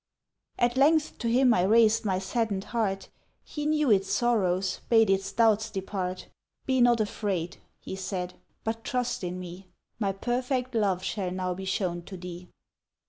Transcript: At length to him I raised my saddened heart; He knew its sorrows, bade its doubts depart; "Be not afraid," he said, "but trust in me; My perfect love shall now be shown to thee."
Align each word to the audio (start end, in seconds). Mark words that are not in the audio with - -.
At 0.57 0.77
length 0.77 1.19
to 1.19 1.27
him 1.27 1.53
I 1.53 1.61
raised 1.61 2.05
my 2.05 2.17
saddened 2.17 2.63
heart; 2.73 3.09
He 3.43 3.67
knew 3.67 3.91
its 3.91 4.09
sorrows, 4.11 4.81
bade 4.89 5.11
its 5.11 5.31
doubts 5.31 5.69
depart; 5.69 6.27
"Be 6.65 6.81
not 6.81 6.99
afraid," 6.99 7.57
he 7.79 7.95
said, 7.95 8.33
"but 8.63 8.83
trust 8.83 9.23
in 9.23 9.39
me; 9.39 9.67
My 9.99 10.11
perfect 10.11 10.73
love 10.73 11.03
shall 11.03 11.29
now 11.29 11.53
be 11.53 11.65
shown 11.65 12.01
to 12.05 12.17
thee." 12.17 12.47